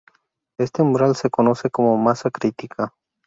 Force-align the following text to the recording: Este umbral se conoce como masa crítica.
Este 0.57 0.81
umbral 0.81 1.15
se 1.15 1.29
conoce 1.29 1.69
como 1.69 1.95
masa 1.95 2.31
crítica. 2.31 2.91